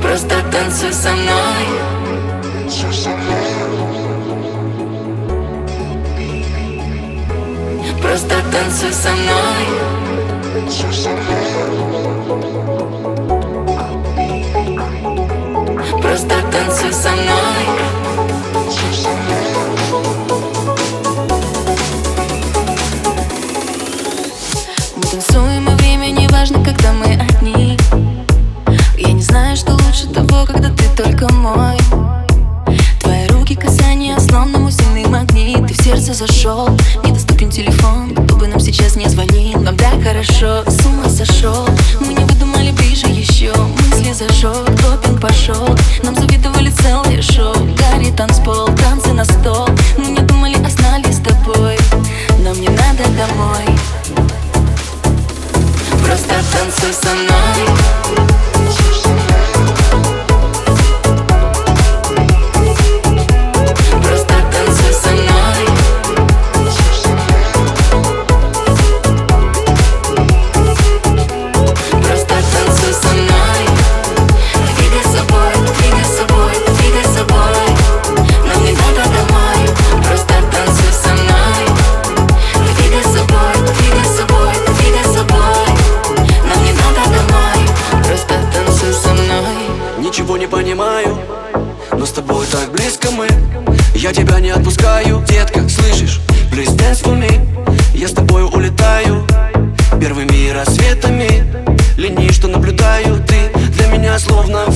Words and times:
Просто 0.00 0.42
танцуй 0.52 0.92
со 0.92 1.10
мной 1.10 1.80
Просто 8.20 8.36
танцуй 8.52 8.92
со 8.92 9.08
мной. 9.12 9.64
Просто 16.02 16.34
танцуй 16.52 16.92
со 16.92 17.10
мной. 17.12 17.64
Мы 24.96 25.02
танцуем, 25.10 25.70
и 25.70 25.74
время 25.76 26.10
не 26.10 26.28
важно, 26.28 26.62
когда 26.62 26.92
мы 26.92 27.14
одни. 27.14 27.78
Я 28.98 29.12
не 29.12 29.22
знаю, 29.22 29.56
что 29.56 29.72
лучше 29.72 30.08
того, 30.12 30.44
когда 30.44 30.68
ты 30.68 30.84
только 30.94 31.32
мой 31.32 31.78
основному 34.30 34.70
сильный 34.70 35.06
магнит 35.06 35.66
Ты 35.66 35.74
в 35.74 35.82
сердце 35.82 36.14
зашел, 36.14 36.68
недоступен 37.04 37.50
телефон 37.50 38.14
Кто 38.14 38.36
бы 38.36 38.46
нам 38.46 38.60
сейчас 38.60 38.94
не 38.94 39.08
звонил, 39.08 39.60
нам 39.60 39.76
так 39.76 40.00
хорошо 40.02 40.62
С 40.66 40.86
ума 40.86 41.08
сошел, 41.08 41.68
мы 42.00 42.14
не 42.14 42.24
выдумали 42.24 42.70
ближе 42.70 43.06
еще 43.08 43.52
Мысли 43.52 44.12
зажег, 44.12 44.64
допинг 44.82 45.20
пошел. 45.20 45.76
Нам 46.04 46.14
завидовали 46.14 46.70
целое 46.70 47.20
шоу 47.22 47.54
Гарри 47.76 48.12
танцпол, 48.16 48.66
танцы 48.76 49.12
на 49.12 49.24
стол. 49.24 49.68
Мы 49.98 50.06
не 50.06 50.20
думали, 50.20 50.56
а 50.64 50.70
знали 50.70 51.10
с 51.10 51.18
тобой. 51.18 51.76
Нам 52.38 52.58
не 52.60 52.68
надо 52.68 53.04
домой. 53.16 53.66
Просто 56.04 56.34
танцуй 56.52 56.92
со 56.92 57.14
мной 57.14 58.39
не 90.40 90.46
понимаю, 90.46 91.18
но 91.92 92.06
с 92.06 92.12
тобой 92.12 92.46
так 92.50 92.72
близко 92.72 93.10
мы. 93.10 93.28
Я 93.94 94.10
тебя 94.10 94.40
не 94.40 94.48
отпускаю, 94.48 95.22
детка, 95.28 95.68
слышишь? 95.68 96.18
Me. 96.50 97.46
Я 97.94 98.08
с 98.08 98.12
тобой 98.12 98.44
улетаю 98.44 99.26
Первыми 100.00 100.50
рассветами. 100.50 101.44
Линии, 101.98 102.30
что 102.30 102.48
наблюдаю 102.48 103.22
ты 103.26 103.50
Для 103.72 103.88
меня 103.88 104.18
словно 104.18 104.69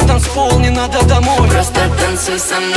на 0.00 0.08
танцпол, 0.08 0.58
не 0.58 0.70
надо 0.70 1.02
домой. 1.06 1.48
Просто 1.48 1.80
танцуй 2.00 2.38
со 2.38 2.56
мной. 2.56 2.76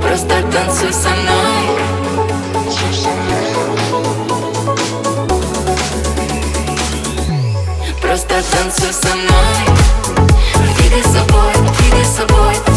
Просто 0.00 0.42
танцуй 0.52 0.92
со 0.92 1.10
мной. 1.10 1.62
Просто 8.00 8.42
танцуй 8.52 8.92
со 8.92 9.14
мной. 9.14 9.66
Двигай 10.76 11.02
собой, 11.02 11.52
двигай 11.78 12.04
собой, 12.04 12.54
двигай 12.54 12.64
собой 12.64 12.69